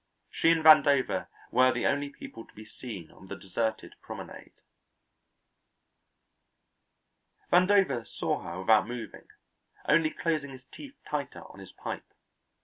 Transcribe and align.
She 0.31 0.49
and 0.49 0.63
Vandover 0.63 1.27
were 1.51 1.71
the 1.71 1.85
only 1.85 2.09
people 2.09 2.43
to 2.47 2.53
be 2.55 2.65
seen 2.65 3.11
on 3.11 3.27
the 3.27 3.35
deserted 3.35 3.93
promenade. 4.01 4.53
Vandover 7.53 8.07
saw 8.07 8.41
her 8.41 8.59
without 8.61 8.87
moving, 8.87 9.27
only 9.87 10.09
closing 10.09 10.49
his 10.49 10.65
teeth 10.71 10.95
tighter 11.07 11.43
on 11.45 11.59
his 11.59 11.71
pipe. 11.71 12.15